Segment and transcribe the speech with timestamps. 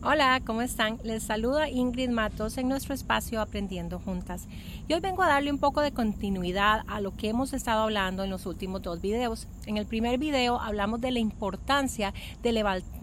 [0.00, 1.00] Hola, ¿cómo están?
[1.02, 4.46] Les saluda Ingrid Matos en nuestro espacio Aprendiendo Juntas.
[4.86, 8.22] Y hoy vengo a darle un poco de continuidad a lo que hemos estado hablando
[8.22, 9.48] en los últimos dos videos.
[9.66, 12.14] En el primer video hablamos de la importancia
[12.44, 12.52] de,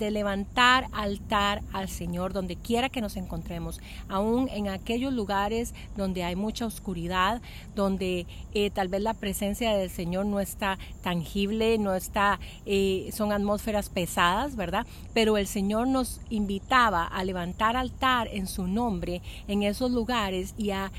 [0.00, 6.24] de levantar altar al Señor donde quiera que nos encontremos, aún en aquellos lugares donde
[6.24, 7.40] hay mucha oscuridad,
[7.76, 13.30] donde eh, tal vez la presencia del Señor no está tangible, no está, eh, son
[13.30, 14.86] atmósferas pesadas, ¿verdad?
[15.14, 20.70] Pero el Señor nos invita a levantar altar en su nombre en esos lugares y
[20.70, 20.90] a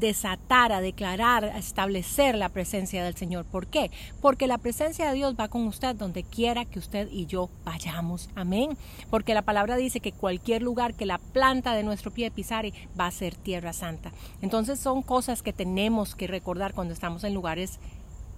[0.00, 3.44] desatar, a declarar, a establecer la presencia del Señor.
[3.44, 3.90] ¿Por qué?
[4.20, 8.28] Porque la presencia de Dios va con usted donde quiera que usted y yo vayamos.
[8.34, 8.76] Amén.
[9.10, 13.06] Porque la palabra dice que cualquier lugar que la planta de nuestro pie pisare va
[13.06, 14.10] a ser tierra santa.
[14.42, 17.78] Entonces son cosas que tenemos que recordar cuando estamos en lugares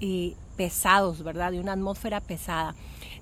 [0.01, 1.52] eh, pesados, ¿verdad?
[1.52, 2.74] De una atmósfera pesada.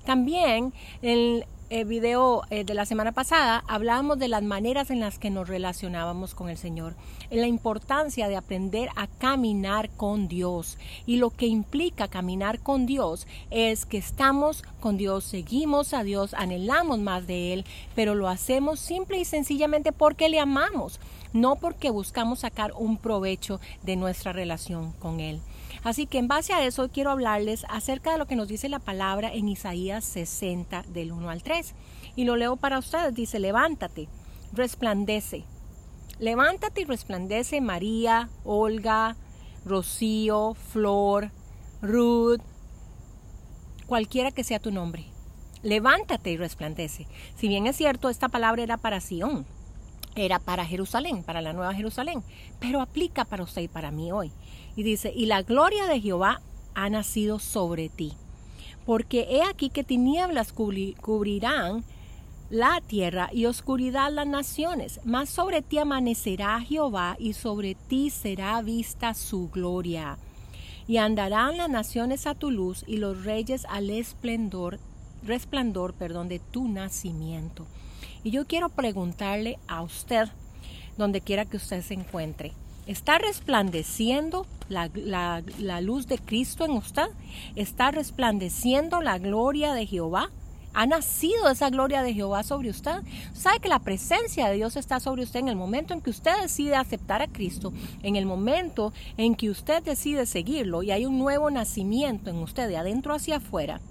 [0.03, 5.17] También el el video eh, de la semana pasada hablábamos de las maneras en las
[5.17, 6.95] que nos relacionábamos con el Señor,
[7.29, 10.77] en la importancia de aprender a caminar con Dios.
[11.05, 16.33] Y lo que implica caminar con Dios es que estamos con Dios, seguimos a Dios,
[16.33, 20.99] anhelamos más de Él, pero lo hacemos simple y sencillamente porque le amamos,
[21.33, 25.41] no porque buscamos sacar un provecho de nuestra relación con Él.
[25.83, 28.79] Así que en base a eso quiero hablarles acerca de lo que nos dice la
[28.79, 31.73] palabra en Isaías 60 del 1 al 3.
[32.15, 33.15] Y lo leo para ustedes.
[33.15, 34.07] Dice, levántate,
[34.53, 35.45] resplandece.
[36.19, 39.15] Levántate y resplandece María, Olga,
[39.65, 41.31] Rocío, Flor,
[41.81, 42.41] Ruth,
[43.87, 45.05] cualquiera que sea tu nombre.
[45.63, 47.07] Levántate y resplandece.
[47.35, 49.45] Si bien es cierto, esta palabra era para Sión,
[50.15, 52.23] era para Jerusalén, para la nueva Jerusalén,
[52.59, 54.31] pero aplica para usted y para mí hoy.
[54.75, 56.41] Y dice, y la gloria de Jehová
[56.73, 58.13] ha nacido sobre ti,
[58.85, 61.83] porque he aquí que tinieblas cubrirán
[62.49, 68.61] la tierra y oscuridad las naciones, mas sobre ti amanecerá Jehová y sobre ti será
[68.61, 70.17] vista su gloria.
[70.85, 74.79] Y andarán las naciones a tu luz y los reyes al esplendor,
[75.23, 77.65] resplandor, perdón, de tu nacimiento.
[78.23, 80.29] Y yo quiero preguntarle a usted,
[80.97, 82.53] donde quiera que usted se encuentre,
[82.85, 84.89] ¿está resplandeciendo la,
[85.81, 87.07] luz de Cristo en usted?
[87.55, 90.29] ¿Está resplandeciendo la gloria de Jehová?
[90.73, 93.01] ¿Ha nacido esa gloria de Jehová sobre usted?
[93.33, 96.39] ¿Sabe que la presencia de Dios está sobre usted en el momento en que usted
[96.41, 97.73] decide aceptar a Cristo?
[98.03, 102.69] En el momento en que usted decide seguirlo y hay un nuevo nacimiento en usted
[102.69, 103.81] de adentro hacia afuera.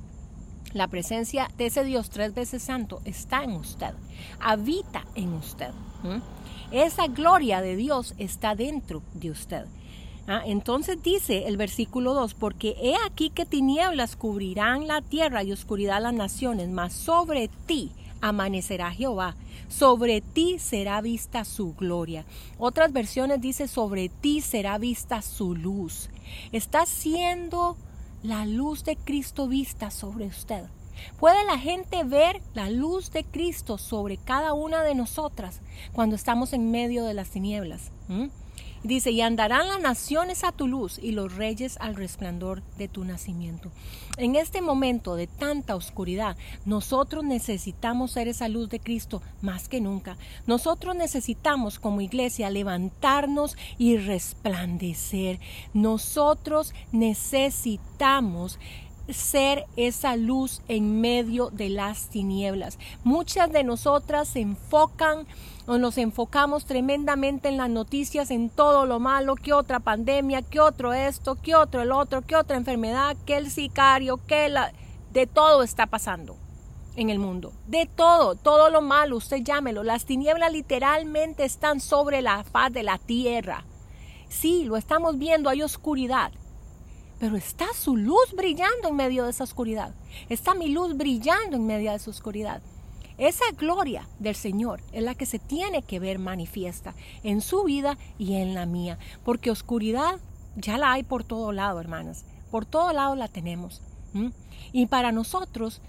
[0.73, 3.93] La presencia de ese Dios tres veces santo está en usted,
[4.39, 5.71] habita en usted.
[6.71, 9.67] Esa gloria de Dios está dentro de usted.
[10.29, 10.43] ¿Ah?
[10.47, 16.01] Entonces dice el versículo 2, porque he aquí que tinieblas cubrirán la tierra y oscuridad
[16.01, 19.35] las naciones, mas sobre ti amanecerá Jehová,
[19.69, 22.25] sobre ti será vista su gloria.
[22.59, 26.11] Otras versiones dice, sobre ti será vista su luz.
[26.53, 27.77] Está siendo
[28.23, 30.65] la luz de Cristo vista sobre usted.
[31.19, 35.61] ¿Puede la gente ver la luz de Cristo sobre cada una de nosotras
[35.93, 37.91] cuando estamos en medio de las tinieblas?
[38.09, 38.27] ¿Mm?
[38.83, 43.05] Dice, y andarán las naciones a tu luz y los reyes al resplandor de tu
[43.05, 43.71] nacimiento.
[44.17, 49.83] En este momento de tanta oscuridad, nosotros necesitamos ser esa luz de Cristo más que
[49.83, 50.17] nunca.
[50.47, 55.41] Nosotros necesitamos como iglesia levantarnos y resplandecer.
[55.75, 58.59] Nosotros necesitamos
[59.15, 62.79] ser esa luz en medio de las tinieblas.
[63.05, 65.27] Muchas de nosotras se enfocan
[65.67, 70.61] o nos enfocamos tremendamente en las noticias, en todo lo malo, que otra pandemia, que
[70.61, 74.73] otro esto, que otro el otro, que otra enfermedad, que el sicario, que la...
[75.13, 76.37] De todo está pasando
[76.95, 77.53] en el mundo.
[77.67, 79.83] De todo, todo lo malo, usted llámelo.
[79.83, 83.65] Las tinieblas literalmente están sobre la faz de la tierra.
[84.29, 86.31] Sí, lo estamos viendo, hay oscuridad
[87.21, 89.95] pero está su luz brillando en medio de esa oscuridad.
[90.31, 92.63] Está mi luz brillando en medio de esa oscuridad.
[93.19, 97.99] Esa gloria del Señor es la que se tiene que ver manifiesta en su vida
[98.17, 100.19] y en la mía, porque oscuridad
[100.57, 102.25] ya la hay por todo lado, hermanas.
[102.51, 103.83] Por todo lado la tenemos.
[104.73, 105.83] Y para nosotros,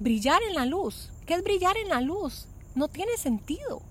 [0.00, 2.48] brillar en la luz, ¿qué es brillar en la luz?
[2.74, 3.82] No tiene sentido.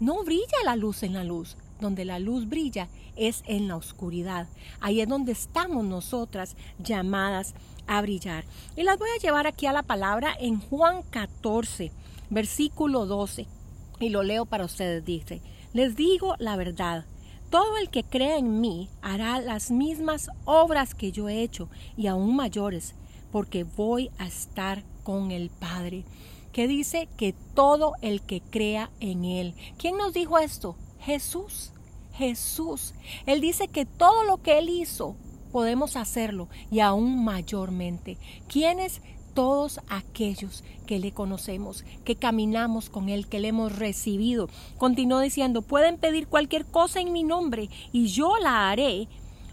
[0.00, 4.48] No brilla la luz en la luz donde la luz brilla es en la oscuridad.
[4.80, 7.54] Ahí es donde estamos nosotras llamadas
[7.86, 8.44] a brillar.
[8.76, 11.90] Y las voy a llevar aquí a la palabra en Juan 14,
[12.30, 13.46] versículo 12.
[13.98, 15.04] Y lo leo para ustedes.
[15.04, 15.42] Dice,
[15.72, 17.04] les digo la verdad.
[17.50, 22.06] Todo el que crea en mí hará las mismas obras que yo he hecho y
[22.06, 22.94] aún mayores,
[23.32, 26.04] porque voy a estar con el Padre.
[26.52, 29.54] que dice que todo el que crea en Él.
[29.78, 30.76] ¿Quién nos dijo esto?
[31.00, 31.72] Jesús.
[32.12, 32.94] Jesús.
[33.26, 35.16] Él dice que todo lo que Él hizo
[35.52, 38.18] podemos hacerlo y aún mayormente.
[38.48, 39.02] ¿Quiénes?
[39.34, 44.48] Todos aquellos que le conocemos, que caminamos con Él, que le hemos recibido.
[44.76, 49.08] Continuó diciendo, pueden pedir cualquier cosa en mi nombre y yo la haré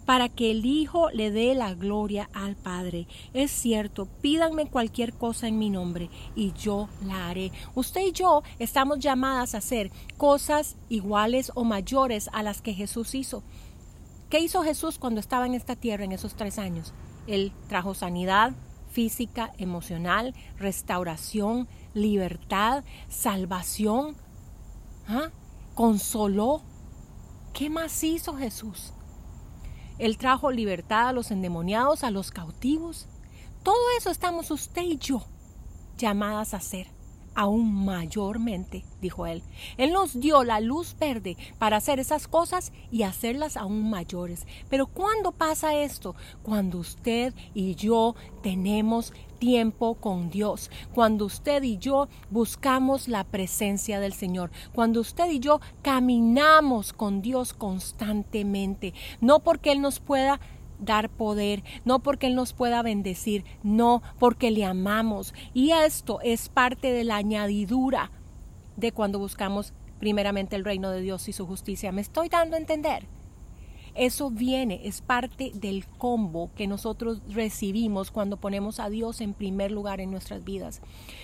[0.07, 3.07] para que el Hijo le dé la gloria al Padre.
[3.33, 7.51] Es cierto, pídanme cualquier cosa en mi nombre y yo la haré.
[7.75, 13.15] Usted y yo estamos llamadas a hacer cosas iguales o mayores a las que Jesús
[13.15, 13.43] hizo.
[14.29, 16.93] ¿Qué hizo Jesús cuando estaba en esta tierra en esos tres años?
[17.27, 18.55] Él trajo sanidad
[18.89, 24.15] física, emocional, restauración, libertad, salvación.
[25.05, 25.31] ¿Ah?
[25.75, 26.61] Consoló.
[27.51, 28.93] ¿Qué más hizo Jesús?
[29.99, 33.07] Él trajo libertad a los endemoniados, a los cautivos.
[33.63, 35.25] Todo eso estamos usted y yo
[35.97, 36.96] llamadas a hacer
[37.37, 39.43] aún mayormente, dijo él.
[39.77, 44.47] Él nos dio la luz verde para hacer esas cosas y hacerlas aún mayores.
[44.71, 46.15] Pero ¿cuándo pasa esto?
[46.41, 53.99] Cuando usted y yo tenemos tiempo con Dios, cuando usted y yo buscamos la presencia
[53.99, 60.39] del Señor, cuando usted y yo caminamos con Dios constantemente, no porque Él nos pueda
[60.79, 65.33] dar poder, no porque Él nos pueda bendecir, no porque le amamos.
[65.53, 68.11] Y esto es parte de la añadidura
[68.75, 71.91] de cuando buscamos primeramente el reino de Dios y su justicia.
[71.91, 73.07] ¿Me estoy dando a entender?
[73.97, 79.71] Eso viene, es parte del combo que nosotros recibimos cuando ponemos a Dios en primer
[79.71, 80.81] lugar en nuestras vidas.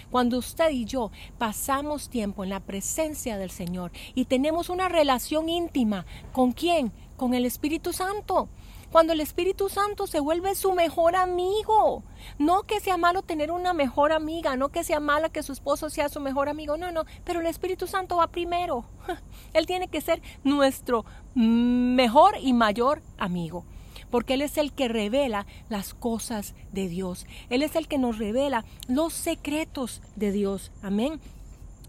[0.09, 5.49] Cuando usted y yo pasamos tiempo en la presencia del Señor y tenemos una relación
[5.49, 6.91] íntima, ¿con quién?
[7.15, 8.49] Con el Espíritu Santo
[8.93, 12.03] cuando el Espíritu Santo se vuelve su mejor amigo.
[12.37, 15.89] No que sea malo tener una mejor amiga, no que sea mala que su esposo
[15.89, 18.85] sea su mejor amigo, no, no, pero el Espíritu Santo va primero.
[19.53, 23.65] Él tiene que ser nuestro mejor y mayor amigo
[24.11, 27.25] porque Él es el que revela las cosas de Dios.
[27.49, 30.71] Él es el que nos revela los secretos de Dios.
[30.83, 31.19] Amén.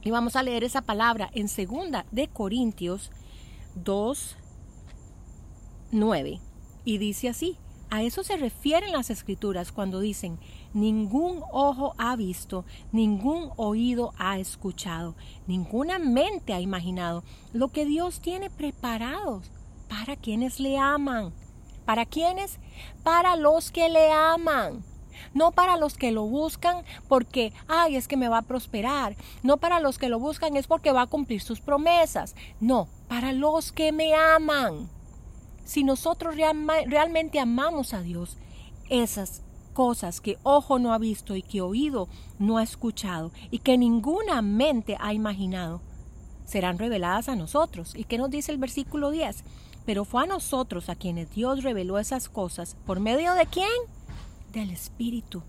[0.03, 3.11] Y vamos a leer esa palabra en segunda de Corintios
[3.75, 4.39] 2,
[5.93, 6.41] 9.
[6.85, 7.57] Y dice así,
[7.91, 10.39] a eso se refieren las escrituras cuando dicen,
[10.73, 15.15] ningún ojo ha visto, ningún oído ha escuchado,
[15.47, 17.23] ninguna mente ha imaginado
[17.53, 19.43] lo que Dios tiene preparado
[19.89, 21.33] para quienes le aman.
[21.85, 22.59] ¿Para quienes?
[23.03, 24.83] Para los que le aman.
[25.33, 29.17] No para los que lo buscan porque, ay, es que me va a prosperar.
[29.43, 32.35] No para los que lo buscan es porque va a cumplir sus promesas.
[32.59, 34.89] No, para los que me aman
[35.65, 38.37] si nosotros realmente amamos a Dios,
[38.89, 42.09] esas cosas que ojo no ha visto y que oído
[42.39, 45.81] no ha escuchado y que ninguna mente ha imaginado,
[46.45, 47.95] serán reveladas a nosotros.
[47.95, 49.45] ¿Y qué nos dice el versículo 10?
[49.85, 52.77] Pero fue a nosotros a quienes Dios reveló esas cosas.
[52.87, 53.69] ¿Por medio de quién?
[54.53, 55.43] Del Espíritu.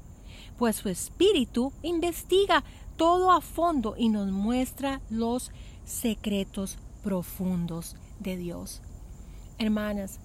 [0.58, 2.64] Pues su Espíritu investiga
[2.98, 5.52] todo a fondo y nos muestra los
[5.86, 8.82] secretos profundos de Dios.
[9.58, 10.20] Hermanas,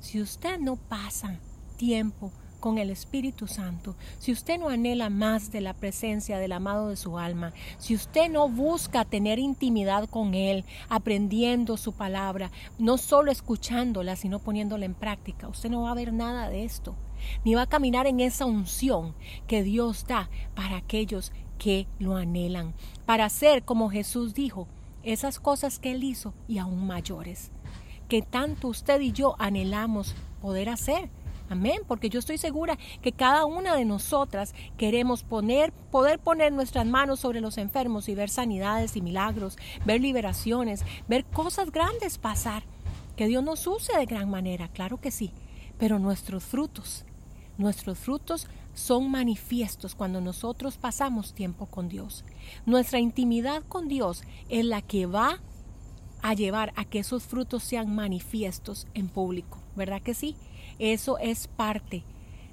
[0.00, 1.38] si usted no pasa
[1.76, 6.88] tiempo con el Espíritu Santo, si usted no anhela más de la presencia del amado
[6.88, 12.96] de su alma, si usted no busca tener intimidad con Él, aprendiendo su palabra, no
[12.96, 16.96] solo escuchándola, sino poniéndola en práctica, usted no va a ver nada de esto,
[17.44, 19.14] ni va a caminar en esa unción
[19.46, 22.72] que Dios da para aquellos que lo anhelan,
[23.04, 24.66] para hacer como Jesús dijo,
[25.02, 27.52] esas cosas que Él hizo y aún mayores
[28.12, 31.08] que tanto usted y yo anhelamos poder hacer.
[31.48, 36.84] Amén, porque yo estoy segura que cada una de nosotras queremos poner, poder poner nuestras
[36.84, 42.64] manos sobre los enfermos y ver sanidades y milagros, ver liberaciones, ver cosas grandes pasar.
[43.16, 45.30] Que Dios nos use de gran manera, claro que sí,
[45.78, 47.06] pero nuestros frutos,
[47.56, 52.26] nuestros frutos son manifiestos cuando nosotros pasamos tiempo con Dios.
[52.66, 55.40] Nuestra intimidad con Dios es la que va
[56.22, 60.36] a llevar a que esos frutos sean manifiestos en público, ¿verdad que sí?
[60.78, 62.04] Eso es parte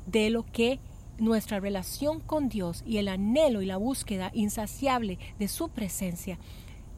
[0.05, 0.79] de lo que
[1.19, 6.39] nuestra relación con Dios y el anhelo y la búsqueda insaciable de su presencia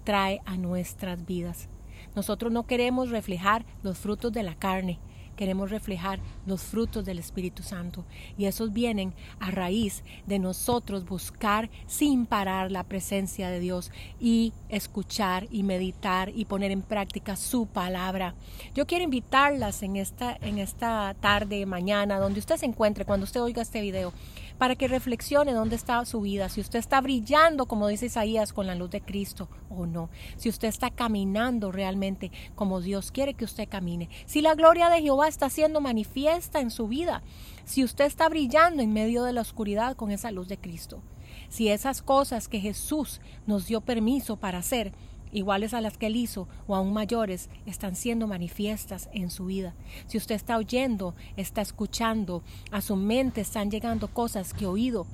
[0.03, 1.67] trae a nuestras vidas.
[2.15, 4.99] Nosotros no queremos reflejar los frutos de la carne,
[5.41, 8.05] queremos reflejar los frutos del Espíritu Santo.
[8.37, 14.53] Y esos vienen a raíz de nosotros buscar sin parar la presencia de Dios y
[14.69, 18.35] escuchar y meditar y poner en práctica su palabra.
[18.75, 23.41] Yo quiero invitarlas en esta, en esta tarde, mañana, donde usted se encuentre, cuando usted
[23.41, 24.13] oiga este video,
[24.61, 28.67] para que reflexione dónde está su vida, si usted está brillando, como dice Isaías, con
[28.67, 33.43] la luz de Cristo o no, si usted está caminando realmente como Dios quiere que
[33.43, 37.23] usted camine, si la gloria de Jehová está siendo manifiesta en su vida,
[37.65, 41.01] si usted está brillando en medio de la oscuridad con esa luz de Cristo,
[41.49, 44.93] si esas cosas que Jesús nos dio permiso para hacer,
[45.31, 49.73] iguales a las que él hizo o aún mayores, están siendo manifiestas en su vida.
[50.07, 55.05] Si usted está oyendo, está escuchando, a su mente están llegando cosas que oído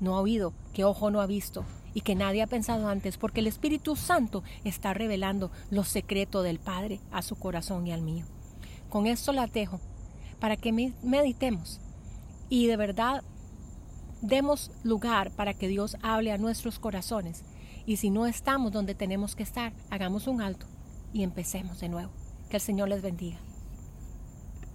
[0.00, 1.64] no ha oído, que ojo no ha visto
[1.94, 6.58] y que nadie ha pensado antes, porque el Espíritu Santo está revelando lo secreto del
[6.58, 8.24] Padre a su corazón y al mío.
[8.88, 9.80] Con esto la dejo
[10.40, 11.80] para que meditemos
[12.48, 13.22] y de verdad
[14.22, 17.44] demos lugar para que Dios hable a nuestros corazones
[17.86, 20.66] y si no estamos donde tenemos que estar, hagamos un alto
[21.12, 22.10] y empecemos de nuevo.
[22.48, 23.38] Que el Señor les bendiga.